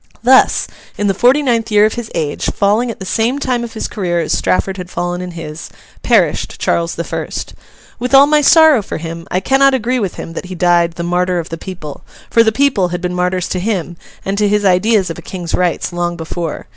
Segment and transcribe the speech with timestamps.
[0.23, 3.73] Thus, in the forty ninth year of his age, falling at the same time of
[3.73, 5.69] his career as Strafford had fallen in his,
[6.01, 7.53] perished Charles the First.
[7.99, 11.03] With all my sorrow for him, I cannot agree with him that he died 'the
[11.03, 13.95] martyr of the people;' for the people had been martyrs to him,
[14.25, 16.65] and to his ideas of a King's rights, long before.